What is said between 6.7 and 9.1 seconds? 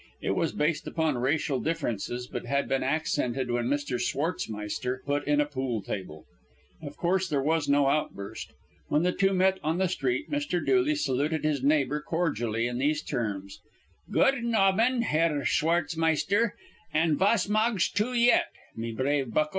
Of course there was no outburst. When